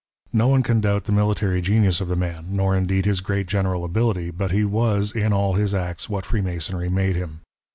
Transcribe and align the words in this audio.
No 0.33 0.47
one 0.47 0.63
can 0.63 0.81
doubt 0.81 1.03
the 1.03 1.11
military 1.11 1.61
genius 1.61 2.01
of 2.01 2.07
the 2.07 2.15
man, 2.15 2.47
nor 2.55 2.75
indeed 2.75 3.05
his 3.05 3.21
great 3.21 3.45
general 3.45 3.83
ability; 3.85 4.31
but 4.31 4.49
he 4.49 4.65
was 4.65 5.11
in 5.11 5.31
all 5.31 5.53
his 5.53 5.75
acts 5.75 6.09
what 6.09 6.25
Freemasonry 6.25 6.89
made 6.89 7.15
him. 7.15 7.41